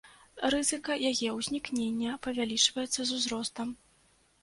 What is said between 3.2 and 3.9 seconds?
узростам.